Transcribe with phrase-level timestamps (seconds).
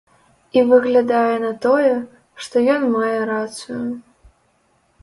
[0.57, 1.91] І выглядае на тое,
[2.47, 3.81] што ён мае рацыю.